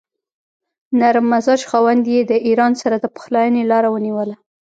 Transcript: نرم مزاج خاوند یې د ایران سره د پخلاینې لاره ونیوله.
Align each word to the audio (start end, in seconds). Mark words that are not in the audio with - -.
نرم 0.99 1.25
مزاج 1.31 1.61
خاوند 1.69 2.03
یې 2.13 2.19
د 2.31 2.33
ایران 2.47 2.73
سره 2.81 2.95
د 2.99 3.05
پخلاینې 3.15 3.63
لاره 3.71 3.89
ونیوله. 3.91 4.35